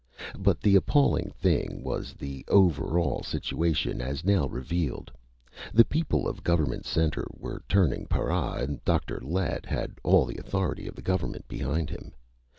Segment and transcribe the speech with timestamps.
[0.39, 5.11] But the appalling thing was the over all situation as now revealed.
[5.75, 9.21] The people of Government Center were turning para and Dr.
[9.23, 12.13] Lett had all the authority of the government behind him.